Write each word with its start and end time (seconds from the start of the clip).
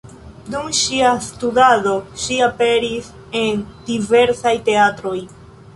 Dum 0.53 0.69
ŝia 0.77 1.11
studado 1.25 1.93
ŝi 2.23 2.41
aperis 2.49 3.13
en 3.45 3.65
diversaj 3.93 4.57
teatroj. 4.71 5.19